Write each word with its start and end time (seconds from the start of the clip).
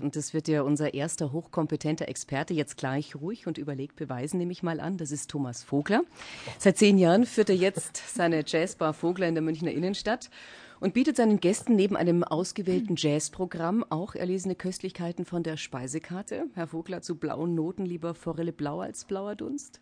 Und 0.00 0.16
das 0.16 0.34
wird 0.34 0.48
ja 0.48 0.62
unser 0.62 0.94
erster 0.94 1.32
hochkompetenter 1.32 2.08
Experte 2.08 2.54
jetzt 2.54 2.76
gleich 2.76 3.16
ruhig 3.16 3.46
und 3.46 3.58
überlegt 3.58 3.96
beweisen, 3.96 4.38
nehme 4.38 4.52
ich 4.52 4.62
mal 4.62 4.80
an. 4.80 4.96
Das 4.96 5.10
ist 5.10 5.30
Thomas 5.30 5.62
Vogler. 5.62 6.02
Seit 6.58 6.78
zehn 6.78 6.98
Jahren 6.98 7.26
führt 7.26 7.50
er 7.50 7.56
jetzt 7.56 7.96
seine 8.14 8.44
Jazzbar 8.46 8.94
Vogler 8.94 9.28
in 9.28 9.34
der 9.34 9.42
Münchner 9.42 9.70
Innenstadt 9.70 10.30
und 10.80 10.94
bietet 10.94 11.16
seinen 11.16 11.40
Gästen 11.40 11.74
neben 11.74 11.96
einem 11.96 12.22
ausgewählten 12.22 12.96
Jazzprogramm 12.96 13.84
auch 13.88 14.14
erlesene 14.14 14.54
Köstlichkeiten 14.54 15.24
von 15.24 15.42
der 15.42 15.56
Speisekarte. 15.56 16.46
Herr 16.54 16.66
Vogler, 16.66 17.02
zu 17.02 17.16
blauen 17.16 17.54
Noten 17.54 17.86
lieber 17.86 18.14
Forelle 18.14 18.52
blau 18.52 18.80
als 18.80 19.04
blauer 19.04 19.36
Dunst? 19.36 19.80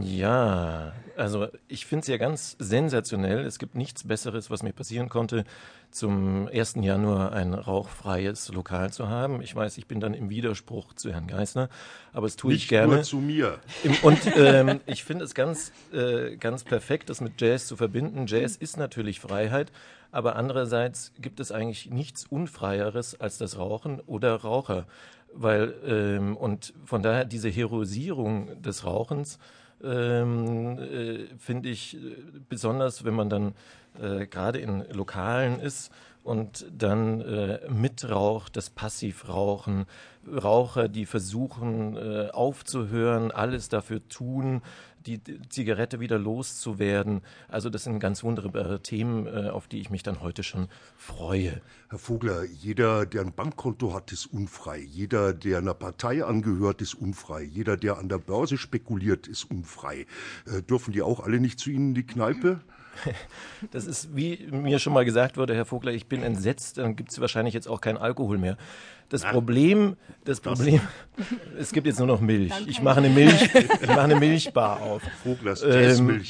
Ja, 0.00 0.94
also 1.16 1.48
ich 1.68 1.84
finde 1.84 2.02
es 2.02 2.06
ja 2.08 2.16
ganz 2.16 2.56
sensationell. 2.58 3.44
Es 3.44 3.58
gibt 3.58 3.74
nichts 3.74 4.06
Besseres, 4.06 4.50
was 4.50 4.62
mir 4.62 4.72
passieren 4.72 5.10
konnte, 5.10 5.44
zum 5.90 6.48
1. 6.48 6.76
Januar 6.80 7.32
ein 7.32 7.52
rauchfreies 7.52 8.50
Lokal 8.52 8.90
zu 8.90 9.08
haben. 9.08 9.42
Ich 9.42 9.54
weiß, 9.54 9.76
ich 9.76 9.86
bin 9.86 10.00
dann 10.00 10.14
im 10.14 10.30
Widerspruch 10.30 10.94
zu 10.94 11.12
Herrn 11.12 11.26
Geisner, 11.26 11.68
aber 12.14 12.26
es 12.26 12.36
tue 12.36 12.52
Nicht 12.52 12.62
ich 12.62 12.68
gerne. 12.68 12.94
Nur 12.94 13.02
zu 13.02 13.18
mir. 13.18 13.58
Und 14.02 14.20
ähm, 14.36 14.80
ich 14.86 15.04
finde 15.04 15.26
es 15.26 15.34
ganz, 15.34 15.72
äh, 15.92 16.36
ganz 16.36 16.64
perfekt, 16.64 17.10
das 17.10 17.20
mit 17.20 17.38
Jazz 17.38 17.66
zu 17.66 17.76
verbinden. 17.76 18.26
Jazz 18.26 18.56
ist 18.56 18.78
natürlich 18.78 19.20
Freiheit, 19.20 19.72
aber 20.10 20.36
andererseits 20.36 21.12
gibt 21.20 21.38
es 21.38 21.52
eigentlich 21.52 21.90
nichts 21.90 22.26
Unfreieres 22.26 23.20
als 23.20 23.36
das 23.36 23.58
Rauchen 23.58 24.00
oder 24.00 24.36
Raucher. 24.36 24.86
Weil, 25.34 25.74
ähm, 25.86 26.36
und 26.36 26.72
von 26.84 27.02
daher 27.02 27.24
diese 27.24 27.48
Heroisierung 27.48 28.62
des 28.62 28.84
Rauchens, 28.84 29.38
ähm, 29.84 30.78
äh, 30.78 31.26
finde 31.38 31.68
ich 31.68 31.96
äh, 31.96 32.16
besonders, 32.48 33.04
wenn 33.04 33.14
man 33.14 33.30
dann 33.30 33.54
äh, 34.00 34.26
gerade 34.26 34.58
in 34.58 34.84
Lokalen 34.90 35.60
ist 35.60 35.90
und 36.24 36.66
dann 36.76 37.20
äh, 37.20 37.60
mitraucht, 37.68 38.56
das 38.56 38.70
Passivrauchen, 38.70 39.86
Raucher, 40.26 40.88
die 40.88 41.04
versuchen 41.04 41.96
äh, 41.96 42.30
aufzuhören, 42.30 43.32
alles 43.32 43.68
dafür 43.68 44.06
tun, 44.08 44.62
die 45.02 45.20
Zigarette 45.48 46.00
wieder 46.00 46.18
loszuwerden. 46.18 47.22
Also 47.48 47.70
das 47.70 47.84
sind 47.84 48.00
ganz 48.00 48.22
wunderbare 48.22 48.82
Themen, 48.82 49.26
äh, 49.26 49.50
auf 49.50 49.68
die 49.68 49.80
ich 49.80 49.90
mich 49.90 50.02
dann 50.02 50.20
heute 50.20 50.42
schon 50.42 50.68
freue. 50.96 51.60
Herr 51.88 51.98
Vogler, 51.98 52.44
jeder, 52.44 53.06
der 53.06 53.22
ein 53.22 53.32
Bankkonto 53.32 53.94
hat, 53.94 54.12
ist 54.12 54.26
unfrei. 54.26 54.78
Jeder, 54.78 55.34
der 55.34 55.58
einer 55.58 55.74
Partei 55.74 56.24
angehört, 56.24 56.80
ist 56.82 56.94
unfrei. 56.94 57.42
Jeder, 57.42 57.76
der 57.76 57.98
an 57.98 58.08
der 58.08 58.18
Börse 58.18 58.56
spekuliert, 58.56 59.26
ist 59.26 59.50
unfrei. 59.50 60.06
Äh, 60.46 60.62
dürfen 60.62 60.92
die 60.92 61.02
auch 61.02 61.20
alle 61.20 61.40
nicht 61.40 61.58
zu 61.58 61.70
Ihnen 61.70 61.88
in 61.88 61.94
die 61.94 62.06
Kneipe? 62.06 62.60
Das 63.70 63.86
ist, 63.86 64.14
wie 64.14 64.48
mir 64.50 64.78
schon 64.78 64.92
mal 64.92 65.04
gesagt 65.04 65.36
wurde, 65.36 65.54
Herr 65.54 65.64
Vogler, 65.64 65.92
ich 65.92 66.06
bin 66.06 66.22
entsetzt, 66.22 66.78
dann 66.78 66.96
gibt 66.96 67.10
es 67.10 67.20
wahrscheinlich 67.20 67.54
jetzt 67.54 67.68
auch 67.68 67.80
kein 67.80 67.96
Alkohol 67.96 68.38
mehr. 68.38 68.56
Das 69.12 69.24
Problem, 69.24 69.96
das 70.24 70.40
Problem, 70.40 70.80
es 71.58 71.70
gibt 71.72 71.86
jetzt 71.86 71.98
nur 71.98 72.08
noch 72.08 72.22
Milch. 72.22 72.52
Ich 72.66 72.80
mache 72.80 72.98
eine 72.98 73.10
Milch, 73.10 73.42
ich 73.54 73.86
mache 73.86 74.00
eine 74.00 74.16
Milchbar 74.16 74.80
auf. 74.80 75.02
Voglers. 75.22 75.62
Ähm, 75.62 76.22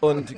und 0.00 0.34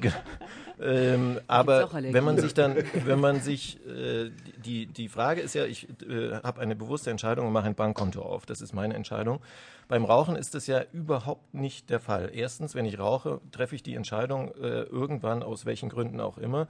ähm, 0.81 1.39
aber 1.47 1.89
wenn 1.93 2.25
man 2.25 2.39
sich 2.39 2.55
dann, 2.55 2.77
wenn 3.05 3.21
man 3.21 3.41
sich, 3.41 3.79
äh, 3.87 4.31
die, 4.65 4.87
die 4.87 5.09
Frage 5.09 5.43
ist 5.43 5.55
ja, 5.55 5.65
ich 5.65 5.87
äh, 6.03 6.33
habe 6.43 6.61
eine 6.61 6.75
bewusste 6.75 7.11
Entscheidung 7.11 7.47
und 7.47 7.53
mache 7.53 7.67
ein 7.67 7.77
Bankkonto 7.77 8.21
auf. 8.21 8.47
Das 8.47 8.61
ist 8.61 8.73
meine 8.73 8.95
Entscheidung. 8.95 9.39
Beim 9.87 10.05
Rauchen 10.05 10.35
ist 10.35 10.57
das 10.57 10.67
ja 10.67 10.83
überhaupt 10.93 11.55
nicht 11.55 11.89
der 11.89 12.01
Fall. 12.01 12.31
Erstens, 12.35 12.75
wenn 12.75 12.85
ich 12.85 12.99
rauche, 12.99 13.41
treffe 13.53 13.77
ich 13.77 13.85
die 13.85 13.95
Entscheidung 13.95 14.53
äh, 14.57 14.83
irgendwann, 14.83 15.45
aus 15.45 15.67
welchen 15.67 15.89
Gründen 15.89 16.19
auch 16.19 16.37
immer. 16.37 16.67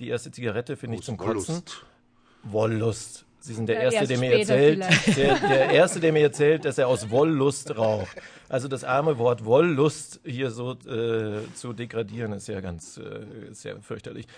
Die 0.00 0.08
erste 0.08 0.32
Zigarette 0.32 0.76
finde 0.76 0.96
ich 0.96 1.04
zum 1.04 1.16
Kotzen. 1.16 1.62
Wollust. 2.42 3.26
Sie 3.42 3.54
sind 3.54 3.68
der 3.68 3.76
ja, 3.76 3.90
Erste, 3.90 4.06
der 4.06 4.18
mir 4.18 4.38
erzählt, 4.38 4.84
der, 5.16 5.38
der, 5.40 5.70
Erste, 5.70 5.98
der 5.98 6.12
mir 6.12 6.22
erzählt, 6.22 6.64
dass 6.64 6.78
er 6.78 6.86
aus 6.86 7.10
Wollust 7.10 7.76
raucht. 7.76 8.16
Also 8.48 8.68
das 8.68 8.84
arme 8.84 9.18
Wort 9.18 9.44
Wollust 9.44 10.20
hier 10.24 10.52
so 10.52 10.72
äh, 10.72 11.40
zu 11.54 11.72
degradieren, 11.72 12.32
ist 12.32 12.46
ja 12.46 12.60
ganz, 12.60 12.98
äh, 12.98 13.50
ist 13.50 13.64
ja 13.64 13.80
fürchterlich. 13.80 14.28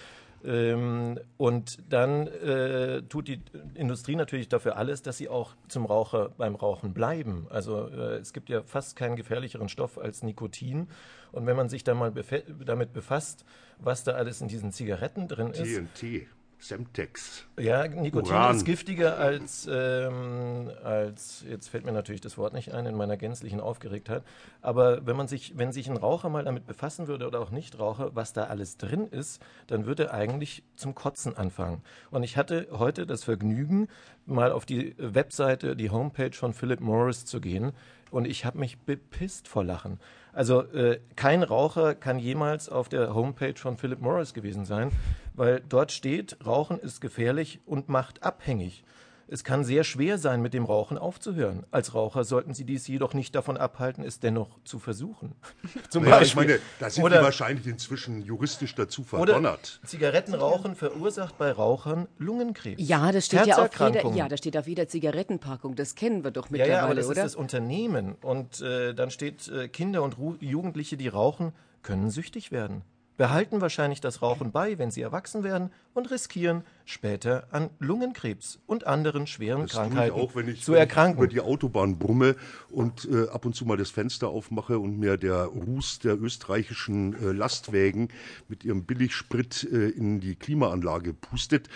Ähm, 0.42 1.18
und 1.36 1.78
dann 1.90 2.28
äh, 2.28 3.02
tut 3.02 3.28
die 3.28 3.40
Industrie 3.74 4.16
natürlich 4.16 4.48
dafür 4.48 4.76
alles, 4.76 5.02
dass 5.02 5.18
sie 5.18 5.28
auch 5.28 5.54
zum 5.68 5.84
Raucher 5.84 6.30
beim 6.36 6.54
Rauchen 6.54 6.94
bleiben. 6.94 7.46
Also 7.50 7.88
äh, 7.88 8.16
es 8.16 8.32
gibt 8.32 8.48
ja 8.48 8.62
fast 8.62 8.96
keinen 8.96 9.16
gefährlicheren 9.16 9.68
Stoff 9.68 9.98
als 9.98 10.22
Nikotin. 10.22 10.88
Und 11.32 11.46
wenn 11.46 11.56
man 11.56 11.68
sich 11.68 11.84
dann 11.84 11.98
mal 11.98 12.10
befa 12.10 12.38
damit 12.64 12.94
befasst, 12.94 13.44
was 13.78 14.04
da 14.04 14.12
alles 14.12 14.40
in 14.40 14.48
diesen 14.48 14.72
Zigaretten 14.72 15.28
drin 15.28 15.48
ist. 15.50 15.62
TNT. 15.98 16.26
Semtex. 16.64 17.44
Ja, 17.60 17.86
Nikotin 17.86 18.32
Uran. 18.32 18.56
ist 18.56 18.64
giftiger 18.64 19.18
als, 19.18 19.68
ähm, 19.70 20.70
als, 20.82 21.44
jetzt 21.46 21.68
fällt 21.68 21.84
mir 21.84 21.92
natürlich 21.92 22.22
das 22.22 22.38
Wort 22.38 22.54
nicht 22.54 22.72
ein 22.72 22.86
in 22.86 22.96
meiner 22.96 23.18
gänzlichen 23.18 23.60
Aufgeregtheit, 23.60 24.22
aber 24.62 25.04
wenn 25.06 25.14
man 25.14 25.28
sich, 25.28 25.58
wenn 25.58 25.72
sich 25.72 25.90
ein 25.90 25.98
Raucher 25.98 26.30
mal 26.30 26.42
damit 26.42 26.66
befassen 26.66 27.06
würde 27.06 27.26
oder 27.26 27.40
auch 27.40 27.50
Nichtraucher, 27.50 28.16
was 28.16 28.32
da 28.32 28.44
alles 28.44 28.78
drin 28.78 29.06
ist, 29.06 29.42
dann 29.66 29.84
würde 29.84 30.04
er 30.04 30.14
eigentlich 30.14 30.62
zum 30.74 30.94
Kotzen 30.94 31.36
anfangen. 31.36 31.82
Und 32.10 32.22
ich 32.22 32.38
hatte 32.38 32.66
heute 32.70 33.06
das 33.06 33.24
Vergnügen, 33.24 33.88
mal 34.24 34.50
auf 34.50 34.64
die 34.64 34.94
Webseite, 34.96 35.76
die 35.76 35.90
Homepage 35.90 36.32
von 36.32 36.54
Philip 36.54 36.80
Morris 36.80 37.26
zu 37.26 37.42
gehen 37.42 37.72
und 38.10 38.26
ich 38.26 38.44
habe 38.44 38.58
mich 38.58 38.78
bepisst 38.78 39.48
vor 39.48 39.64
Lachen. 39.64 39.98
Also 40.32 40.62
äh, 40.72 41.00
kein 41.16 41.42
Raucher 41.42 41.94
kann 41.94 42.18
jemals 42.18 42.68
auf 42.68 42.88
der 42.88 43.14
Homepage 43.14 43.54
von 43.56 43.76
Philip 43.76 44.00
Morris 44.00 44.34
gewesen 44.34 44.64
sein, 44.64 44.90
weil 45.34 45.62
dort 45.68 45.92
steht, 45.92 46.38
Rauchen 46.46 46.78
ist 46.78 47.00
gefährlich 47.00 47.60
und 47.66 47.88
macht 47.88 48.22
abhängig. 48.22 48.84
Es 49.26 49.42
kann 49.42 49.64
sehr 49.64 49.84
schwer 49.84 50.18
sein, 50.18 50.42
mit 50.42 50.52
dem 50.52 50.64
Rauchen 50.64 50.98
aufzuhören. 50.98 51.64
Als 51.70 51.94
Raucher 51.94 52.24
sollten 52.24 52.52
Sie 52.52 52.64
dies 52.64 52.86
jedoch 52.86 53.14
nicht 53.14 53.34
davon 53.34 53.56
abhalten, 53.56 54.04
es 54.04 54.20
dennoch 54.20 54.58
zu 54.64 54.78
versuchen. 54.78 55.34
Zum 55.88 56.04
ja, 56.08 56.20
ich 56.20 56.36
meine, 56.36 56.58
da 56.78 56.90
sind 56.90 57.02
oder, 57.02 57.22
wahrscheinlich 57.22 57.66
inzwischen 57.66 58.22
juristisch 58.22 58.74
dazu 58.74 59.02
verdonnert. 59.02 59.80
Zigarettenrauchen 59.84 60.76
verursacht 60.76 61.38
bei 61.38 61.50
Rauchern 61.50 62.06
Lungenkrebs. 62.18 62.86
Ja, 62.86 63.12
das 63.12 63.26
steht 63.26 63.46
ja 63.46 63.64
auf 63.64 63.70
jeder, 63.80 64.12
ja, 64.14 64.28
das 64.28 64.40
steht 64.40 64.56
auf 64.58 64.68
jeder 64.68 64.88
Zigarettenpackung. 64.88 65.74
Das 65.74 65.94
kennen 65.94 66.22
wir 66.22 66.30
doch 66.30 66.50
mittlerweile, 66.50 66.72
ja, 66.72 66.78
ja, 66.80 66.84
aber 66.84 66.94
das 66.94 67.06
oder? 67.06 67.24
ist 67.24 67.32
das 67.32 67.36
Unternehmen. 67.36 68.16
Und 68.20 68.60
äh, 68.60 68.94
dann 68.94 69.10
steht, 69.10 69.48
äh, 69.48 69.68
Kinder 69.68 70.02
und 70.02 70.18
Ru 70.18 70.36
Jugendliche, 70.40 70.98
die 70.98 71.08
rauchen, 71.08 71.52
können 71.82 72.10
süchtig 72.10 72.52
werden 72.52 72.82
behalten 73.16 73.60
wahrscheinlich 73.60 74.00
das 74.00 74.22
Rauchen 74.22 74.50
bei, 74.50 74.78
wenn 74.78 74.90
sie 74.90 75.02
erwachsen 75.02 75.44
werden 75.44 75.70
und 75.92 76.10
riskieren 76.10 76.64
später 76.84 77.46
an 77.50 77.70
Lungenkrebs 77.78 78.58
und 78.66 78.86
anderen 78.86 79.26
schweren 79.26 79.62
das 79.62 79.72
Krankheiten 79.72 80.14
auch, 80.14 80.34
wenn 80.34 80.48
ich, 80.48 80.62
zu 80.62 80.74
erkranken. 80.74 81.20
Wenn 81.20 81.28
ich 81.28 81.36
über 81.36 81.42
die 81.42 81.48
Autobahn 81.48 81.98
brumme 81.98 82.36
und 82.70 83.08
äh, 83.10 83.28
ab 83.28 83.46
und 83.46 83.54
zu 83.54 83.64
mal 83.64 83.76
das 83.76 83.90
Fenster 83.90 84.28
aufmache 84.28 84.78
und 84.78 84.98
mir 84.98 85.16
der 85.16 85.44
Ruß 85.44 86.00
der 86.00 86.20
österreichischen 86.20 87.14
äh, 87.14 87.32
Lastwägen 87.32 88.08
mit 88.48 88.64
ihrem 88.64 88.84
Billigsprit 88.84 89.68
äh, 89.70 89.90
in 89.90 90.20
die 90.20 90.34
Klimaanlage 90.34 91.14
pustet. 91.14 91.68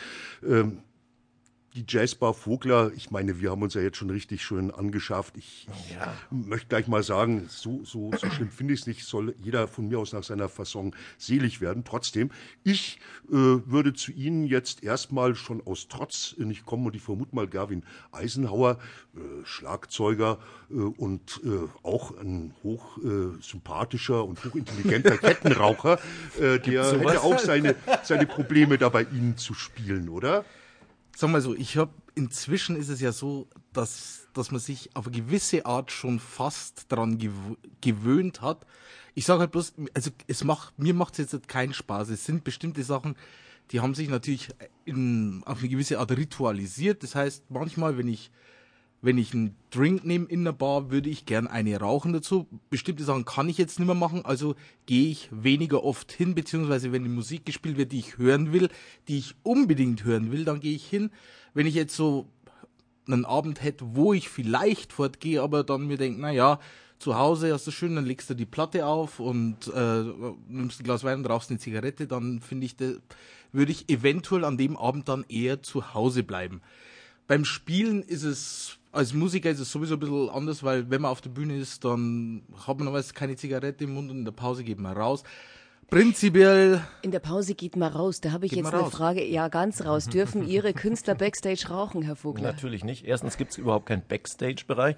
Ähm, 0.47 0.83
die 1.75 1.85
Jazzbar 1.87 2.35
Vogler, 2.35 2.93
ich 2.97 3.11
meine, 3.11 3.41
wir 3.41 3.51
haben 3.51 3.63
uns 3.63 3.75
ja 3.75 3.81
jetzt 3.81 3.99
schon 3.99 4.11
richtig 4.11 4.43
schön 4.43 4.71
angeschafft. 4.71 5.37
Ich 5.37 5.67
ja. 5.93 6.15
möchte 6.31 6.69
gleich 6.69 6.89
mal 6.89 7.03
sagen, 7.03 7.47
so, 7.49 7.85
so, 7.85 8.11
so 8.17 8.31
schlimm 8.31 8.51
finde 8.51 8.75
ich 8.75 8.81
es 8.81 8.87
nicht, 8.87 9.05
soll 9.05 9.35
jeder 9.43 9.69
von 9.69 9.89
mir 9.89 9.99
aus 9.99 10.13
nach 10.13 10.25
seiner 10.25 10.49
Fasson 10.49 10.95
selig 11.19 11.61
werden. 11.61 11.85
Trotzdem, 11.85 12.31
ich 12.65 12.99
äh, 13.29 13.33
würde 13.33 13.93
zu 13.93 14.13
Ihnen 14.13 14.45
jetzt 14.45 14.83
erstmal 14.83 15.35
schon 15.35 15.65
aus 15.67 15.89
Trotz 15.89 16.35
nicht 16.39 16.65
kommen 16.65 16.87
und 16.87 16.97
ich 16.97 17.03
vermute 17.03 17.35
mal 17.35 17.47
Gerwin 17.47 17.85
Eisenhauer, 18.13 18.79
äh, 19.15 19.45
Schlagzeuger 19.45 20.39
äh, 20.71 20.75
und 20.75 21.41
äh, 21.45 21.69
auch 21.83 22.17
ein 22.19 22.55
hoch 22.63 22.99
äh, 22.99 23.41
sympathischer 23.43 24.25
und 24.25 24.43
hochintelligenter 24.43 25.19
Kettenraucher, 25.19 25.99
äh, 26.41 26.59
der 26.59 26.99
hätte 26.99 27.23
auch 27.23 27.39
seine, 27.39 27.75
seine 28.03 28.27
Probleme 28.27 28.79
da 28.79 28.89
bei 28.89 29.03
Ihnen 29.03 29.37
zu 29.37 29.55
spielen, 29.55 30.09
oder? 30.09 30.45
Sag 31.21 31.31
mal 31.31 31.41
so, 31.41 31.53
ich 31.53 31.77
habe 31.77 31.91
inzwischen 32.15 32.77
ist 32.77 32.91
es 32.91 33.01
ja 33.01 33.11
so, 33.11 33.49
dass, 33.73 34.29
dass 34.35 34.53
man 34.53 34.61
sich 34.61 34.95
auf 34.95 35.09
eine 35.09 35.17
gewisse 35.17 35.67
Art 35.67 35.91
schon 35.91 36.21
fast 36.21 36.93
daran 36.93 37.19
gew 37.19 37.57
gewöhnt 37.81 38.41
hat. 38.41 38.65
Ich 39.17 39.25
sage 39.25 39.41
halt 39.41 39.51
bloß, 39.51 39.75
also 39.95 40.13
es 40.29 40.45
macht, 40.45 40.79
mir 40.79 40.95
macht 40.95 41.15
es 41.15 41.19
jetzt 41.19 41.33
halt 41.33 41.49
keinen 41.49 41.75
Spaß. 41.75 42.11
Es 42.11 42.25
sind 42.25 42.45
bestimmte 42.45 42.85
Sachen, 42.85 43.17
die 43.73 43.81
haben 43.81 43.97
sich 43.97 44.09
natürlich 44.09 44.51
in, 44.85 45.43
auf 45.45 45.59
eine 45.59 45.69
gewisse 45.69 45.99
Art 45.99 46.13
ritualisiert. 46.13 47.03
Das 47.03 47.17
heißt, 47.17 47.51
manchmal, 47.51 47.99
wenn 47.99 48.07
ich 48.07 48.31
wenn 49.01 49.19
ich 49.19 49.33
einen 49.33 49.55
Drink 49.71 50.05
nehme 50.05 50.27
in 50.27 50.45
der 50.45 50.53
Bar, 50.53 50.91
würde 50.91 51.09
ich 51.09 51.25
gern 51.25 51.47
eine 51.47 51.79
rauchen 51.79 52.13
dazu. 52.13 52.49
Bestimmte 52.69 53.05
Sachen 53.05 53.25
kann 53.25 53.49
ich 53.49 53.59
jetzt 53.59 53.79
nicht 53.79 53.87
mehr 53.87 53.95
machen, 53.95 54.25
also 54.25 54.57
gehe 54.87 55.11
ich 55.11 55.29
weniger 55.31 55.85
oft 55.85 56.11
hin, 56.11 56.35
beziehungsweise 56.35 56.91
wenn 56.91 57.05
die 57.05 57.09
Musik 57.09 57.47
gespielt 57.47 57.77
wird, 57.77 57.93
die 57.93 58.01
ich 58.01 58.19
hören 58.19 58.53
will, 58.53 58.69
die 59.07 59.19
ich 59.19 59.37
unbedingt 59.45 60.05
hören 60.05 60.33
will, 60.33 60.45
dann 60.45 60.61
gehe 60.61 60.75
ich 60.75 60.87
hin. 60.87 61.11
Wenn 61.55 61.67
ich 61.67 61.75
jetzt 61.75 61.95
so 61.95 62.27
einen 63.07 63.25
Abend 63.25 63.63
hätte, 63.63 63.85
wo 63.95 64.13
ich 64.13 64.29
vielleicht 64.29 64.93
fortgehe, 64.93 65.43
aber 65.43 65.63
dann 65.63 65.87
mir 65.87 65.97
denke, 65.97 66.21
na 66.21 66.33
ja, 66.33 66.59
zu 66.99 67.17
Hause 67.17 67.53
hast 67.53 67.67
du 67.69 67.71
schön, 67.71 67.95
dann 67.95 68.05
legst 68.05 68.29
du 68.29 68.35
die 68.35 68.47
Platte 68.47 68.85
auf 68.85 69.21
und 69.21 69.69
äh, 69.73 70.03
nimmst 70.49 70.81
ein 70.81 70.85
Glas 70.85 71.05
Wein 71.05 71.19
und 71.19 71.27
rauchst 71.27 71.51
eine 71.51 71.61
Zigarette, 71.61 72.09
dann 72.09 72.41
finde 72.41 72.67
ich, 72.67 72.75
würde 73.53 73.73
ich 73.73 73.89
eventuell 73.89 74.45
an 74.45 74.59
dem 74.59 74.77
Abend 74.77 75.09
dann 75.09 75.25
eher 75.29 75.63
zu 75.63 75.95
Hause 75.95 76.25
bleiben 76.25 76.61
beim 77.29 77.45
Spielen 77.45 78.03
ist 78.03 78.25
es, 78.25 78.79
als 78.91 79.13
Musiker 79.13 79.51
ist 79.51 79.61
es 79.61 79.71
sowieso 79.71 79.95
ein 79.95 80.01
bisschen 80.01 80.31
anders, 80.31 80.65
weil 80.65 80.91
wenn 80.91 81.03
man 81.03 81.13
auf 81.13 81.21
der 81.21 81.31
Bühne 81.31 81.57
ist, 81.57 81.85
dann 81.85 82.43
hat 82.57 82.79
man 82.79 82.87
normalerweise 82.87 83.15
keine 83.15 83.37
Zigarette 83.37 83.85
im 83.85 83.95
Mund 83.95 84.11
und 84.11 84.19
in 84.19 84.25
der 84.25 84.33
Pause 84.33 84.65
geht 84.65 84.81
man 84.81 84.97
raus. 84.97 85.23
Prinzipiell. 85.91 86.83
In 87.01 87.13
der 87.13 87.19
Pause 87.19 87.55
geht 87.55 87.75
man 87.75 87.91
raus. 87.91 88.21
Da 88.21 88.33
habe 88.33 88.45
ich 88.45 88.53
jetzt 88.53 88.67
eine 88.67 88.83
raus. 88.83 88.93
Frage. 88.93 89.25
Ja, 89.25 89.49
ganz 89.49 89.83
raus. 89.87 90.07
Dürfen 90.07 90.47
Ihre 90.47 90.75
Künstler 90.75 91.15
Backstage 91.15 91.69
rauchen, 91.71 92.03
Herr 92.03 92.15
Vogler? 92.15 92.43
Natürlich 92.43 92.85
nicht. 92.85 93.07
Erstens 93.07 93.39
gibt 93.39 93.53
es 93.53 93.59
überhaupt 93.59 93.87
keinen 93.87 94.03
Backstage-Bereich. 94.07 94.97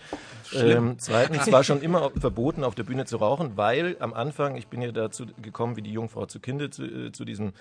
Ähm, 0.52 0.96
zweitens 0.98 1.50
war 1.52 1.62
schon 1.62 1.80
immer 1.80 2.10
verboten, 2.18 2.64
auf 2.64 2.74
der 2.74 2.82
Bühne 2.82 3.04
zu 3.04 3.18
rauchen, 3.18 3.56
weil 3.56 3.96
am 4.00 4.12
Anfang, 4.12 4.56
ich 4.56 4.66
bin 4.66 4.82
ja 4.82 4.90
dazu 4.90 5.26
gekommen, 5.40 5.76
wie 5.76 5.82
die 5.82 5.92
Jungfrau 5.92 6.26
zu 6.26 6.40
Kinde, 6.40 6.70
zu, 6.70 6.84
äh, 6.84 7.12
zu 7.12 7.24
diesem 7.24 7.52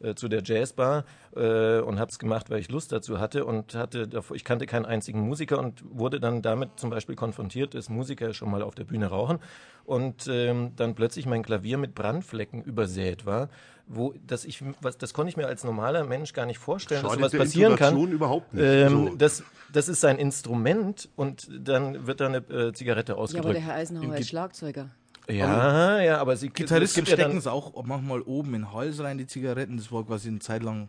äh, 0.00 0.14
zu 0.14 0.28
der 0.28 0.42
Jazzbar 0.44 1.04
äh, 1.34 1.80
und 1.80 1.98
habe 1.98 2.10
es 2.10 2.18
gemacht, 2.18 2.50
weil 2.50 2.60
ich 2.60 2.70
Lust 2.70 2.92
dazu 2.92 3.18
hatte 3.18 3.44
und 3.44 3.74
hatte 3.74 4.06
davor, 4.08 4.36
ich 4.36 4.44
kannte 4.44 4.66
keinen 4.66 4.86
einzigen 4.86 5.20
Musiker 5.20 5.58
und 5.58 5.82
wurde 5.90 6.20
dann 6.20 6.42
damit 6.42 6.78
zum 6.78 6.90
Beispiel 6.90 7.16
konfrontiert, 7.16 7.74
dass 7.74 7.88
Musiker 7.88 8.34
schon 8.34 8.50
mal 8.50 8.62
auf 8.62 8.74
der 8.74 8.84
Bühne 8.84 9.06
rauchen 9.06 9.38
und 9.84 10.26
ähm, 10.28 10.72
dann 10.76 10.94
plötzlich 10.94 11.26
mein 11.26 11.42
Klavier 11.42 11.78
mit 11.78 11.94
Brandflecken 11.94 12.62
übersät 12.62 13.26
war 13.26 13.48
wo 13.86 14.14
dass 14.26 14.44
ich 14.44 14.62
was 14.80 14.98
das 14.98 15.14
konnte 15.14 15.30
ich 15.30 15.36
mir 15.36 15.46
als 15.46 15.64
normaler 15.64 16.04
Mensch 16.04 16.32
gar 16.32 16.46
nicht 16.46 16.58
vorstellen, 16.58 17.02
Schadet 17.02 17.22
dass 17.22 17.32
sowas 17.32 17.46
passieren 17.46 17.76
kann. 17.76 17.96
Überhaupt 18.10 18.52
nicht. 18.52 18.64
Ähm, 18.64 19.08
so. 19.10 19.16
das, 19.16 19.44
das 19.72 19.88
ist 19.88 20.00
sein 20.00 20.18
Instrument 20.18 21.08
und 21.16 21.48
dann 21.56 22.06
wird 22.06 22.20
da 22.20 22.26
eine 22.26 22.38
äh, 22.38 22.72
Zigarette 22.72 23.16
ausgedrückt. 23.16 23.44
Ja, 23.44 23.50
aber 23.50 23.58
der 23.58 23.62
Herr 23.62 23.74
Eisenhower 23.74 24.16
ist 24.16 24.28
Schlagzeuger. 24.28 24.90
Ja, 25.28 26.00
ja, 26.00 26.18
aber 26.18 26.36
sie 26.36 26.50
Gitarristen 26.50 27.04
es 27.04 27.10
stecken 27.10 27.36
es 27.36 27.46
auch 27.46 27.84
manchmal 27.84 28.20
oben 28.22 28.54
in 28.54 28.62
den 28.62 28.72
Hals 28.72 29.00
rein, 29.00 29.18
die 29.18 29.26
Zigaretten. 29.26 29.76
Das 29.76 29.90
war 29.90 30.04
quasi 30.04 30.28
eine 30.28 30.38
Zeit 30.38 30.62
lang 30.62 30.88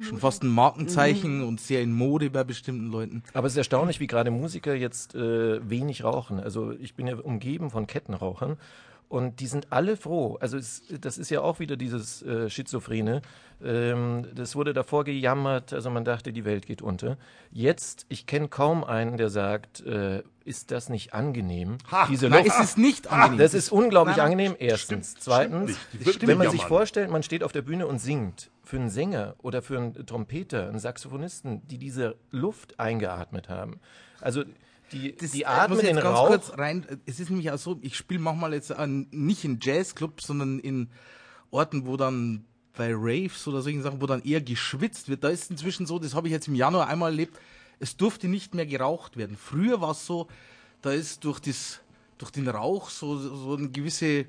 schon 0.00 0.18
fast 0.18 0.42
ein 0.42 0.48
Markenzeichen 0.48 1.38
mhm. 1.38 1.48
und 1.48 1.60
sehr 1.60 1.82
in 1.82 1.92
Mode 1.92 2.30
bei 2.30 2.44
bestimmten 2.44 2.86
Leuten. 2.86 3.22
Aber 3.34 3.46
es 3.46 3.54
ist 3.54 3.58
erstaunlich, 3.58 3.98
wie 4.00 4.06
gerade 4.06 4.30
Musiker 4.30 4.74
jetzt 4.74 5.14
äh, 5.14 5.68
wenig 5.68 6.04
rauchen. 6.04 6.38
Also 6.38 6.72
ich 6.72 6.94
bin 6.94 7.06
ja 7.06 7.16
umgeben 7.16 7.70
von 7.70 7.86
Kettenrauchern 7.86 8.58
und 9.08 9.40
die 9.40 9.46
sind 9.46 9.68
alle 9.70 9.96
froh. 9.96 10.36
Also 10.40 10.56
es, 10.58 10.82
das 11.00 11.18
ist 11.18 11.30
ja 11.30 11.40
auch 11.40 11.60
wieder 11.60 11.76
dieses 11.76 12.22
äh, 12.22 12.50
Schizophrene. 12.50 13.22
Ähm, 13.62 14.26
das 14.34 14.54
wurde 14.54 14.72
davor 14.72 15.04
gejammert, 15.04 15.72
also 15.72 15.90
man 15.90 16.04
dachte, 16.04 16.32
die 16.32 16.44
Welt 16.44 16.66
geht 16.66 16.82
unter. 16.82 17.16
Jetzt, 17.50 18.06
ich 18.08 18.26
kenne 18.26 18.48
kaum 18.48 18.84
einen, 18.84 19.16
der 19.16 19.30
sagt, 19.30 19.84
äh, 19.84 20.22
ist 20.44 20.70
das 20.70 20.88
nicht 20.88 21.14
angenehm? 21.14 21.78
Ha, 21.90 22.06
Diese 22.08 22.28
nein, 22.28 22.44
ist 22.44 22.60
es 22.60 22.76
nicht 22.76 23.10
angenehm. 23.10 23.38
Das 23.38 23.54
ist 23.54 23.72
unglaublich 23.72 24.16
nein, 24.16 24.26
angenehm, 24.26 24.56
erstens. 24.58 25.10
Stimmt, 25.10 25.24
Zweitens, 25.24 25.76
stimmt 26.00 26.26
wenn 26.26 26.38
man 26.38 26.50
sich 26.50 26.64
vorstellt, 26.64 27.10
man 27.10 27.22
steht 27.22 27.42
auf 27.42 27.52
der 27.52 27.62
Bühne 27.62 27.86
und 27.86 27.98
singt, 27.98 28.50
für 28.62 28.76
einen 28.76 28.90
Sänger 28.90 29.34
oder 29.38 29.62
für 29.62 29.78
einen 29.78 30.06
Trompeter, 30.06 30.68
einen 30.68 30.78
Saxophonisten, 30.78 31.66
die 31.68 31.78
diese 31.78 32.16
Luft 32.30 32.78
eingeatmet 32.78 33.48
haben. 33.48 33.80
Also 34.20 34.44
die, 34.92 35.14
das, 35.14 35.32
die 35.32 35.46
atmen 35.46 35.78
den 35.80 35.98
Rauch. 35.98 36.28
Kurz 36.28 36.56
rein, 36.56 36.86
es 37.06 37.20
ist 37.20 37.30
nämlich 37.30 37.50
auch 37.50 37.58
so, 37.58 37.78
ich 37.82 37.96
spiele 37.96 38.20
manchmal 38.20 38.54
jetzt 38.54 38.72
an, 38.72 39.06
nicht 39.10 39.44
in 39.44 39.58
Jazzclubs, 39.60 40.26
sondern 40.26 40.58
in 40.58 40.88
Orten, 41.50 41.86
wo 41.86 41.96
dann 41.96 42.44
bei 42.74 42.92
Raves 42.94 43.46
oder 43.48 43.60
solchen 43.60 43.82
Sachen, 43.82 44.00
wo 44.00 44.06
dann 44.06 44.22
eher 44.22 44.40
geschwitzt 44.40 45.08
wird. 45.08 45.24
Da 45.24 45.28
ist 45.28 45.50
inzwischen 45.50 45.86
so, 45.86 45.98
das 45.98 46.14
habe 46.14 46.28
ich 46.28 46.32
jetzt 46.32 46.48
im 46.48 46.54
Januar 46.54 46.86
einmal 46.86 47.10
erlebt, 47.10 47.38
es 47.80 47.96
durfte 47.96 48.28
nicht 48.28 48.54
mehr 48.54 48.66
geraucht 48.66 49.16
werden. 49.16 49.36
Früher 49.36 49.80
war 49.80 49.90
es 49.90 50.06
so, 50.06 50.28
da 50.82 50.92
ist 50.92 51.24
durch, 51.24 51.40
das, 51.40 51.80
durch 52.18 52.30
den 52.30 52.48
Rauch 52.48 52.90
so, 52.90 53.18
so 53.18 53.56
eine 53.56 53.68
gewisse, 53.70 54.26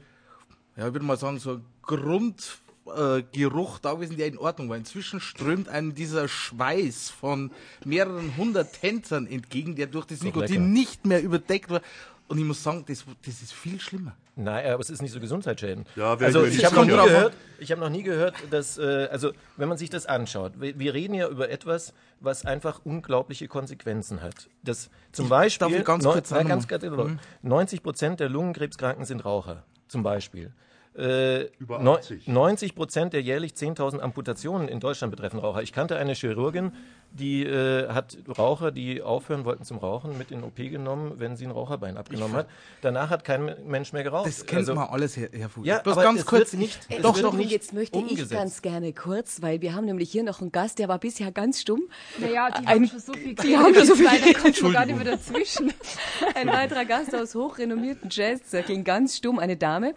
ja, 0.75 0.87
ich 0.87 0.93
würde 0.93 1.05
mal 1.05 1.17
sagen, 1.17 1.39
so 1.39 1.53
ein 1.53 1.65
Grund, 1.83 2.57
äh, 2.95 3.23
Geruch 3.31 3.79
da 3.79 3.93
gewesen, 3.93 4.17
der 4.17 4.27
in 4.27 4.37
Ordnung 4.37 4.69
war. 4.69 4.77
Inzwischen 4.77 5.19
strömt 5.19 5.69
einem 5.69 5.95
dieser 5.95 6.27
Schweiß 6.27 7.09
von 7.09 7.51
mehreren 7.85 8.35
hundert 8.37 8.73
Tänzern 8.73 9.27
entgegen, 9.27 9.75
der 9.75 9.87
durch 9.87 10.05
das 10.05 10.23
Nikotin 10.23 10.71
nicht 10.71 11.05
mehr 11.05 11.21
überdeckt 11.21 11.69
war. 11.69 11.81
Und 12.27 12.37
ich 12.37 12.45
muss 12.45 12.61
sagen, 12.61 12.85
das, 12.87 13.05
das 13.25 13.41
ist 13.41 13.53
viel 13.53 13.79
schlimmer. 13.79 14.15
Nein, 14.35 14.71
aber 14.71 14.79
es 14.79 14.89
ist 14.89 15.01
nicht 15.01 15.11
so 15.11 15.19
gesundheitsschädend. 15.19 15.87
Ja, 15.97 16.13
also 16.13 16.45
ich 16.45 16.63
habe 16.63 16.75
noch 16.75 16.85
nie 16.85 16.91
gehört, 16.91 17.33
ich 17.57 17.71
habe 17.71 17.81
noch 17.81 17.89
nie 17.89 18.03
gehört, 18.03 18.35
dass 18.51 18.77
äh, 18.77 19.09
also 19.11 19.31
wenn 19.57 19.67
man 19.67 19.77
sich 19.77 19.89
das 19.89 20.05
anschaut, 20.05 20.53
wir, 20.61 20.79
wir, 20.79 20.93
reden 20.93 21.13
ja 21.13 21.27
über 21.27 21.49
etwas, 21.49 21.93
was 22.21 22.45
einfach 22.45 22.81
unglaubliche 22.85 23.49
Konsequenzen 23.49 24.21
hat. 24.21 24.47
Das 24.63 24.89
zum 25.11 25.25
ich 25.25 25.29
Beispiel 25.29 25.83
ganz 25.83 26.05
neun, 26.05 26.13
kurz, 26.13 26.31
nein, 26.31 26.47
ganz, 26.47 26.69
ganz, 26.69 26.83
mhm. 26.83 27.19
90 27.41 27.83
Prozent 27.83 28.19
der 28.21 28.29
Lungenkrebskranken 28.29 29.03
sind 29.03 29.25
Raucher, 29.25 29.63
zum 29.89 30.03
Beispiel. 30.03 30.53
Äh, 30.95 31.45
Über 31.59 31.79
80. 31.79 32.27
90 32.27 32.75
Prozent 32.75 33.13
der 33.13 33.21
jährlich 33.21 33.53
10.000 33.53 33.99
Amputationen 33.99 34.67
in 34.67 34.79
Deutschland 34.79 35.11
betreffen 35.11 35.39
Raucher. 35.39 35.61
Ich 35.61 35.71
kannte 35.71 35.97
eine 35.97 36.13
Chirurgin, 36.13 36.71
die 37.11 37.43
äh, 37.43 37.89
hat 37.89 38.17
Raucher, 38.37 38.71
die 38.71 39.01
aufhören 39.01 39.45
wollten 39.45 39.63
zum 39.63 39.77
Rauchen, 39.77 40.17
mit 40.17 40.31
in 40.31 40.43
OP 40.43 40.55
genommen, 40.57 41.13
wenn 41.17 41.35
sie 41.35 41.45
ein 41.45 41.51
Raucherbein 41.51 41.97
abgenommen 41.97 42.35
hat. 42.35 42.47
Danach 42.81 43.09
hat 43.09 43.23
kein 43.23 43.55
Mensch 43.65 43.93
mehr 43.93 44.03
geraucht. 44.03 44.27
Das 44.27 44.45
kennt 44.45 44.59
also, 44.59 44.75
man 44.75 44.87
alles, 44.89 45.17
Herr, 45.17 45.29
Herr 45.31 45.49
Fuß. 45.49 45.65
Ja, 45.65 45.79
Bloß 45.79 45.93
aber 45.97 46.03
ganz 46.03 46.25
kurz 46.25 46.53
nicht. 46.53 46.79
Äh, 46.89 47.01
doch, 47.01 47.19
doch 47.19 47.33
nicht. 47.33 47.51
Jetzt 47.51 47.73
möchte 47.73 47.97
umgesetzt. 47.97 48.31
ich 48.31 48.37
ganz 48.37 48.61
gerne 48.61 48.93
kurz, 48.93 49.41
weil 49.41 49.61
wir 49.61 49.73
haben 49.73 49.85
nämlich 49.85 50.11
hier 50.11 50.23
noch 50.23 50.41
einen 50.41 50.51
Gast, 50.51 50.79
der 50.79 50.87
war 50.87 50.99
bisher 50.99 51.31
ganz 51.31 51.61
stumm. 51.61 51.89
Naja, 52.19 52.49
die 52.51 52.67
ein, 52.67 52.67
haben 52.67 52.87
schon 52.87 52.99
so 52.99 53.13
viel 53.13 53.35
Die 53.43 53.57
haben 53.57 53.73
schon 53.73 53.85
so 53.85 53.95
viel 53.95 54.05
Leider 54.05 54.33
kommt 54.33 54.73
gar 54.73 54.85
nicht 54.85 54.95
mehr 54.95 55.11
dazwischen. 55.11 55.73
Ein 56.35 56.47
weiterer 56.47 56.85
Gast 56.85 57.15
aus 57.15 57.35
hochrenommierten 57.35 58.09
Jazzzirkeln, 58.09 58.83
ganz 58.83 59.17
stumm, 59.17 59.39
eine 59.39 59.57
Dame, 59.57 59.93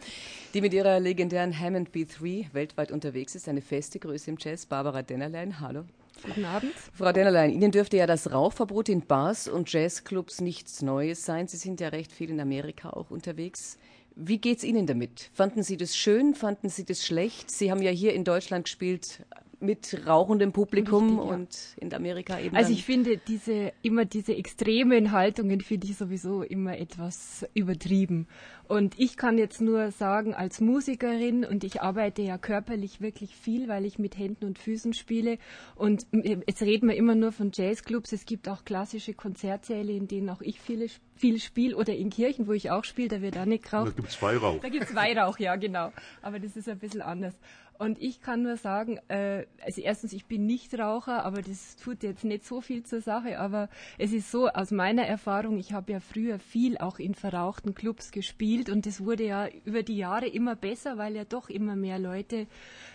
die 0.55 0.61
mit 0.61 0.75
ihrer 0.75 1.01
legendären 1.01 1.59
Hammond 1.59 1.91
B3 1.91 2.53
weltweit 2.53 2.93
unterwegs 2.93 3.35
ist, 3.35 3.49
eine 3.49 3.63
feste 3.63 3.99
Größe 3.99 4.31
im 4.31 4.37
Jazz, 4.39 4.67
Barbara 4.67 5.03
Dennerlein. 5.03 5.61
Hallo. 5.61 5.85
Guten 6.23 6.45
Abend. 6.45 6.73
Frau 6.95 7.13
Dennerlein, 7.13 7.51
Ihnen 7.51 7.73
dürfte 7.73 7.97
ja 7.97 8.07
das 8.07 8.31
Rauchverbot 8.31 8.89
in 8.89 9.07
Bars 9.07 9.49
und 9.49 9.73
Jazzclubs 9.73 10.41
nichts 10.41 10.83
Neues 10.83 11.25
sein. 11.25 11.49
Sie 11.49 11.57
sind 11.57 11.81
ja 11.81 11.89
recht 11.89 12.13
viel 12.13 12.31
in 12.31 12.41
Amerika 12.41 12.91
auch 12.91 13.11
unterwegs. 13.11 13.79
Wie 14.15 14.39
geht's 14.39 14.63
Ihnen 14.63 14.87
damit? 14.87 15.31
Fanden 15.33 15.63
Sie 15.63 15.77
das 15.77 15.97
schön? 15.97 16.35
Fanden 16.35 16.69
Sie 16.69 16.85
das 16.85 17.05
schlecht? 17.05 17.51
Sie 17.51 17.71
haben 17.71 17.83
ja 17.83 17.91
hier 17.91 18.13
in 18.13 18.25
Deutschland 18.25 18.65
gespielt 18.65 19.25
mit 19.63 20.07
rauchendem 20.07 20.53
Publikum 20.53 21.19
Richtig, 21.19 21.27
ja. 21.27 21.35
und 21.35 21.77
in 21.81 21.95
Amerika 21.95 22.39
eben. 22.39 22.57
Also 22.57 22.73
ich 22.73 22.85
finde 22.85 23.17
diese 23.17 23.73
immer 23.83 24.05
diese 24.05 24.35
extremen 24.35 25.13
Haltungen 25.13 25.61
finde 25.61 25.87
ich 25.87 25.97
sowieso 25.97 26.43
immer 26.43 26.79
etwas 26.79 27.47
übertrieben. 27.55 28.27
Und 28.69 28.99
ich 28.99 29.19
kann 29.19 29.37
jetzt 29.37 29.61
nur 29.61 29.91
sagen, 29.91 30.35
als 30.35 30.61
Musikerin, 30.61 31.45
und 31.45 31.63
ich 31.63 31.83
arbeite 31.83 32.23
ja 32.23 32.39
körperlich 32.39 33.03
wirklich 33.03 33.37
viel, 33.37 33.69
weil 33.69 33.85
ich 33.85 33.99
mit 33.99 34.17
Händen 34.17 34.47
und 34.47 34.59
Füßen 34.59 34.95
spiele. 34.95 35.37
Und 35.75 36.07
jetzt 36.13 36.63
reden 36.63 36.89
wir 36.89 36.97
immer 36.97 37.15
nur 37.15 37.33
von 37.33 37.51
Jazzclubs. 37.53 38.13
Es 38.13 38.25
gibt 38.25 38.49
auch 38.49 38.65
klassische 38.65 39.13
Konzertsäle, 39.13 39.93
in 39.93 40.09
denen 40.09 40.31
auch 40.31 40.41
ich 40.41 40.59
viele, 40.59 40.87
viel 41.17 41.39
spiele. 41.39 41.77
Oder 41.77 41.95
in 41.95 42.09
Kirchen, 42.09 42.47
wo 42.47 42.53
ich 42.53 42.71
auch 42.71 42.85
spiele, 42.85 43.09
da 43.09 43.21
wird 43.21 43.37
auch 43.37 43.45
nicht 43.45 43.65
geraucht. 43.65 43.89
Da 43.89 43.93
gibt 43.97 44.09
es 44.09 44.23
Weihrauch. 44.23 44.61
Da 44.61 44.69
gibt 44.71 44.85
es 44.85 44.95
Weihrauch, 44.95 45.39
ja, 45.39 45.57
genau. 45.57 45.93
Aber 46.23 46.39
das 46.39 46.57
ist 46.57 46.69
ein 46.69 46.79
bisschen 46.79 47.03
anders. 47.03 47.35
Und 47.83 48.01
ich 48.01 48.21
kann 48.21 48.43
nur 48.43 48.57
sagen, 48.57 49.01
äh, 49.09 49.45
also 49.61 49.81
erstens, 49.81 50.13
ich 50.13 50.27
bin 50.27 50.47
nicht 50.47 50.73
Raucher, 50.79 51.25
aber 51.25 51.43
das 51.43 51.75
tut 51.75 52.05
jetzt 52.05 52.23
nicht 52.23 52.47
so 52.47 52.61
viel 52.61 52.85
zur 52.85 53.01
Sache. 53.01 53.41
Aber 53.41 53.69
es 53.99 54.13
ist 54.13 54.31
so, 54.31 54.47
aus 54.47 54.71
meiner 54.71 55.05
Erfahrung, 55.05 55.59
ich 55.59 55.73
habe 55.73 55.91
ja 55.91 55.99
früher 55.99 56.39
viel 56.39 56.79
auch 56.79 57.01
in 57.01 57.17
verrauchten 57.17 57.75
Clubs 57.75 58.13
gespielt 58.13 58.71
und 58.71 58.87
das 58.87 59.05
wurde 59.05 59.25
ja 59.25 59.49
über 59.65 59.83
die 59.83 59.97
Jahre 59.97 60.29
immer 60.29 60.55
besser, 60.55 60.97
weil 60.97 61.17
ja 61.17 61.25
doch 61.25 61.51
immer 61.51 61.75
mehr 61.75 61.99
Leute 61.99 62.47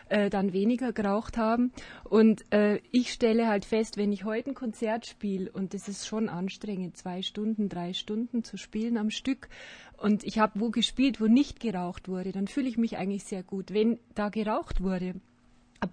äh, 0.08 0.30
dann 0.30 0.54
weniger 0.54 0.94
geraucht 0.94 1.38
haben. 1.38 1.74
Und 2.06 2.46
äh, 2.54 2.80
ich 2.92 3.12
stelle 3.12 3.50
halt 3.50 3.66
fest, 3.66 3.98
wenn 3.98 4.14
ich 4.14 4.24
heute 4.24 4.52
ein 4.52 4.56
Konzert 4.56 5.06
spiele, 5.06 5.52
und 5.52 5.74
das 5.74 5.90
ist 5.90 6.08
schon 6.08 6.30
anstrengend, 6.30 6.96
zwei 6.96 7.22
Stunden, 7.24 7.68
drei 7.68 7.92
Stunden 7.92 8.46
zu 8.46 8.56
spielen 8.56 8.98
am 8.98 9.10
Stück, 9.10 9.50
und 9.98 10.24
ich 10.24 10.40
habe 10.40 10.60
wo 10.60 10.70
gespielt, 10.70 11.20
wo 11.20 11.26
nicht 11.26 11.60
geraucht 11.60 12.08
wurde, 12.08 12.32
dann 12.32 12.48
fühle 12.48 12.70
ich 12.70 12.78
mich 12.78 12.98
eigentlich 12.98 13.24
sehr 13.24 13.44
gut. 13.44 13.74
Wenn 13.74 14.00
da 14.16 14.30
geraucht 14.30 14.82
wurde, 14.82 15.16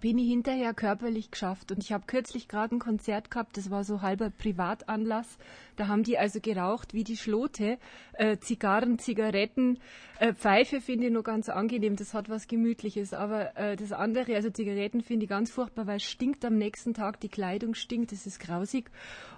bin 0.00 0.18
ich 0.18 0.28
hinterher 0.28 0.72
körperlich 0.72 1.30
geschafft. 1.30 1.70
Und 1.70 1.82
ich 1.82 1.92
habe 1.92 2.04
kürzlich 2.06 2.48
gerade 2.48 2.74
ein 2.74 2.78
Konzert 2.78 3.30
gehabt, 3.30 3.56
das 3.56 3.70
war 3.70 3.84
so 3.84 4.00
halber 4.00 4.30
Privatanlass. 4.30 5.38
Da 5.76 5.88
haben 5.88 6.04
die 6.04 6.16
also 6.16 6.40
geraucht 6.40 6.94
wie 6.94 7.04
die 7.04 7.16
Schlote. 7.16 7.78
Äh, 8.14 8.38
Zigarren, 8.38 8.98
Zigaretten, 8.98 9.78
äh, 10.18 10.32
Pfeife 10.32 10.80
finde 10.80 11.06
ich 11.06 11.12
nur 11.12 11.22
ganz 11.22 11.48
angenehm, 11.48 11.96
das 11.96 12.14
hat 12.14 12.28
was 12.30 12.48
Gemütliches. 12.48 13.12
Aber 13.12 13.56
äh, 13.56 13.76
das 13.76 13.92
andere, 13.92 14.34
also 14.36 14.50
Zigaretten 14.50 15.02
finde 15.02 15.24
ich 15.24 15.30
ganz 15.30 15.50
furchtbar, 15.50 15.86
weil 15.86 15.96
es 15.96 16.04
stinkt 16.04 16.44
am 16.44 16.56
nächsten 16.56 16.94
Tag, 16.94 17.20
die 17.20 17.28
Kleidung 17.28 17.74
stinkt, 17.74 18.12
das 18.12 18.26
ist 18.26 18.40
grausig. 18.40 18.90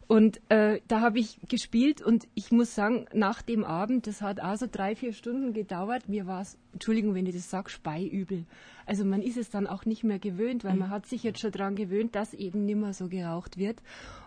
Und 0.09 0.41
äh, 0.51 0.81
da 0.87 1.01
habe 1.01 1.19
ich 1.19 1.39
gespielt 1.49 2.01
und 2.01 2.29
ich 2.35 2.53
muss 2.53 2.75
sagen, 2.75 3.07
nach 3.13 3.43
dem 3.43 3.65
Abend, 3.65 4.07
das 4.07 4.23
hat 4.23 4.39
also 4.39 4.67
drei, 4.71 4.95
vier 4.95 5.13
Stunden 5.13 5.53
gedauert, 5.53 6.09
mir 6.09 6.27
war 6.27 6.43
es, 6.43 6.57
Entschuldigung, 6.73 7.15
wenn 7.15 7.27
ich 7.27 7.35
das 7.35 7.51
sage, 7.51 7.71
speiübel. 7.71 8.45
Also 8.85 9.05
man 9.05 9.21
ist 9.21 9.37
es 9.37 9.51
dann 9.51 9.67
auch 9.67 9.85
nicht 9.85 10.05
mehr 10.05 10.21
gewöhnt, 10.21 10.63
weil 10.63 10.77
man 10.77 10.91
hat 10.91 11.07
sich 11.07 11.25
jetzt 11.25 11.41
schon 11.41 11.51
daran 11.51 11.75
gewöhnt, 11.75 12.15
dass 12.15 12.35
eben 12.35 12.67
nicht 12.67 12.79
mehr 12.79 12.93
so 12.93 13.09
geraucht 13.09 13.57
wird. 13.57 13.83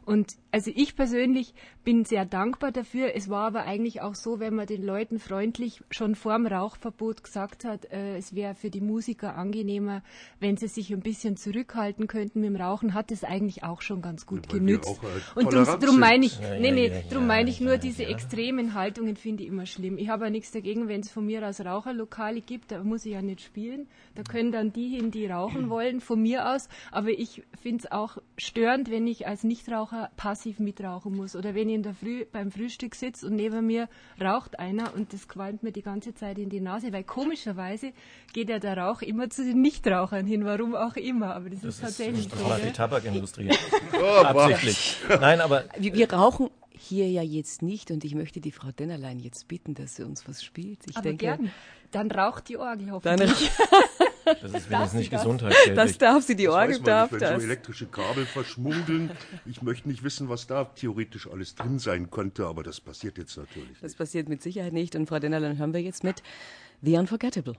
Und 0.10 0.38
also 0.52 0.72
ich 0.74 0.96
persönlich 0.96 1.54
bin 1.84 2.04
sehr 2.04 2.26
dankbar 2.26 2.72
dafür. 2.72 3.16
Es 3.16 3.30
war 3.30 3.46
aber 3.46 3.66
eigentlich 3.66 4.02
auch 4.02 4.16
so, 4.16 4.40
wenn 4.40 4.56
man 4.56 4.66
den 4.66 4.82
Leuten 4.82 5.20
freundlich 5.20 5.84
schon 5.92 6.16
vorm 6.16 6.48
Rauchverbot 6.48 7.24
gesagt 7.24 7.64
hat, 7.64 7.86
äh, 7.92 8.18
es 8.18 8.34
wäre 8.34 8.56
für 8.56 8.72
die 8.72 8.82
Musiker 8.82 9.36
angenehmer, 9.36 10.02
wenn 10.40 10.58
sie 10.58 10.68
sich 10.68 10.92
ein 10.92 11.02
bisschen 11.02 11.38
zurückhalten 11.38 12.08
könnten 12.08 12.42
mit 12.42 12.50
dem 12.50 12.56
Rauchen, 12.56 12.96
hat 12.96 13.12
es 13.12 13.24
eigentlich 13.24 13.64
auch 13.64 13.84
schon 13.84 14.02
ganz 14.02 14.26
gut 14.26 14.48
ja, 14.48 14.58
genützt. 14.58 15.00
Äh, 15.36 15.40
Und 15.40 15.54
darum 15.54 16.00
meine 16.00 16.26
ich, 16.26 16.40
ja, 16.40 16.60
nee, 16.60 16.72
nee, 16.72 16.88
ja, 16.88 17.02
drum 17.12 17.28
meine 17.28 17.52
ich 17.52 17.62
nur 17.62 17.78
diese 17.78 18.08
extremen 18.08 18.74
Haltungen 18.74 19.16
finde 19.16 19.44
ich 19.44 19.50
immer 19.50 19.68
schlimm. 19.68 20.00
Ich 20.00 20.10
habe 20.10 20.24
ja 20.26 20.32
nichts 20.32 20.50
dagegen, 20.50 20.88
wenn 20.88 21.02
es 21.02 21.12
von 21.12 21.28
mir 21.28 21.48
aus 21.48 21.60
Raucherlokale 21.60 22.42
gibt, 22.42 22.72
da 22.72 22.84
muss 22.84 23.06
ich 23.06 23.14
ja 23.14 23.22
nicht 23.22 23.42
spielen. 23.42 23.86
Da 24.16 24.24
können 24.24 24.52
dann 24.52 24.74
die 24.74 24.90
hin, 24.90 25.12
die 25.12 25.28
rauchen 25.28 25.70
wollen, 25.70 26.02
von 26.02 26.20
mir 26.20 26.50
aus. 26.50 26.68
Aber 26.92 27.10
ich 27.10 27.44
finde 27.62 27.84
es 27.86 27.92
auch 27.92 28.18
störend, 28.40 28.90
wenn 28.90 29.06
ich 29.06 29.28
als 29.28 29.44
Nichtraucher 29.44 29.99
passiv 30.18 30.60
mitrauchen 30.60 31.16
muss. 31.16 31.36
Oder 31.36 31.56
wenn 31.56 31.70
ich 31.70 31.76
in 31.76 31.84
der 31.84 31.94
Früh 31.94 32.26
beim 32.26 32.52
Frühstück 32.52 32.96
sitze 32.96 33.28
und 33.28 33.36
neben 33.36 33.66
mir 33.66 33.88
raucht 34.22 34.60
einer 34.60 34.94
und 34.94 35.14
das 35.14 35.28
qualmt 35.28 35.64
mir 35.64 35.72
die 35.72 35.82
ganze 35.82 36.14
Zeit 36.14 36.38
in 36.38 36.50
die 36.50 36.62
Nase, 36.62 36.92
weil 36.94 37.04
komischerweise 37.04 37.92
geht 38.34 38.50
ja 38.50 38.60
der 38.60 38.78
Rauch 38.78 39.02
immer 39.02 39.30
zu 39.30 39.44
den 39.44 39.62
Nichtrauchern 39.62 40.26
hin, 40.26 40.46
warum 40.46 40.76
auch 40.76 40.96
immer. 40.96 41.36
Aber 41.36 41.50
das, 41.50 41.62
das 41.62 41.76
ist 41.76 41.82
tatsächlich 41.82 42.26
ist, 42.26 42.34
das 42.34 42.40
so. 42.40 42.48
Das 42.50 42.62
die 42.62 42.72
Tabakindustrie. 42.72 43.50
oh, 44.02 44.24
Absichtlich. 44.24 44.98
Nein, 45.20 45.42
aber. 45.42 45.66
Wir, 45.78 45.94
wir 45.94 46.14
rauchen 46.14 46.50
hier 46.80 47.10
ja 47.10 47.22
jetzt 47.22 47.62
nicht 47.62 47.92
und 47.92 48.06
ich 48.06 48.16
möchte 48.16 48.40
die 48.40 48.52
Frau 48.52 48.72
Dennerlein 48.72 49.20
jetzt 49.20 49.48
bitten, 49.48 49.74
dass 49.74 49.96
sie 49.96 50.04
uns 50.04 50.28
was 50.28 50.44
spielt. 50.44 50.80
Ich 50.90 50.96
aber 50.96 51.04
denke, 51.04 51.26
gern. 51.26 51.52
Dann 51.92 52.10
raucht 52.12 52.48
die 52.50 52.58
Orgel 52.58 52.92
hoffentlich. 52.92 53.52
Das 54.42 54.52
ist 54.54 54.70
wenigstens 54.70 54.94
nicht 54.94 55.12
gesundheitsschädlich. 55.12 55.76
Das 55.76 55.98
darf 55.98 56.24
sie, 56.24 56.36
die 56.36 56.46
das 56.46 56.54
Orgel 56.54 56.80
darf 56.80 57.12
nicht, 57.12 57.22
wenn 57.22 57.30
das. 57.30 57.42
so 57.42 57.48
elektrische 57.48 57.86
Kabel 57.88 58.26
verschmuggeln. 58.26 59.12
Ich 59.46 59.62
möchte 59.62 59.88
nicht 59.90 60.04
wissen, 60.04 60.30
was 60.30 60.48
da 60.48 60.66
theoretisch 60.66 61.28
alles 61.30 61.56
drin 61.56 61.80
sein 61.80 62.10
könnte, 62.12 62.46
aber 62.46 62.64
das 62.64 62.80
passiert 62.82 63.18
jetzt 63.18 63.38
natürlich 63.38 63.74
Das 63.82 63.92
nicht. 63.92 63.98
passiert 63.98 64.30
mit 64.30 64.42
Sicherheit 64.42 64.74
nicht. 64.74 64.96
Und 64.96 65.08
Frau 65.08 65.20
Dennerlein 65.20 65.58
hören 65.58 65.74
wir 65.74 65.82
jetzt 65.82 66.04
mit 66.04 66.22
The 66.82 66.98
Unforgettable. 66.98 67.56